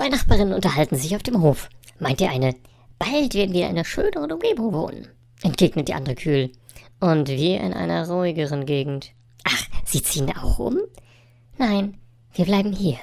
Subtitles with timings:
[0.00, 1.68] Zwei Nachbarinnen unterhalten sich auf dem Hof.
[1.98, 2.54] Meint die eine,
[2.98, 5.08] bald werden wir in einer schöneren Umgebung wohnen,
[5.42, 6.52] entgegnet die andere kühl.
[7.00, 9.10] Und wir in einer ruhigeren Gegend.
[9.44, 10.78] Ach, Sie ziehen auch um?
[11.58, 11.98] Nein,
[12.32, 12.96] wir bleiben hier.